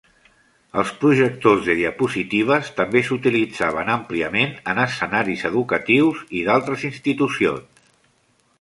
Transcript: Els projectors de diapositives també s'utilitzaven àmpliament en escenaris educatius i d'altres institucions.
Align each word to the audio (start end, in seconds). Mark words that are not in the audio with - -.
Els 0.83 0.91
projectors 1.01 1.61
de 1.67 1.75
diapositives 1.79 2.71
també 2.79 3.03
s'utilitzaven 3.09 3.91
àmpliament 3.97 4.57
en 4.73 4.81
escenaris 4.87 5.47
educatius 5.53 6.25
i 6.41 6.45
d'altres 6.49 6.87
institucions. 6.93 7.85